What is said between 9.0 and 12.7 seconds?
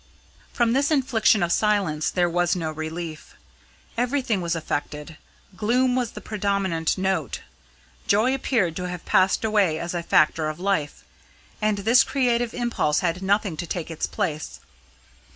passed away as a factor of life, and this creative